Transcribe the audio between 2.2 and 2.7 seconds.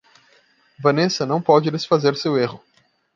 erro.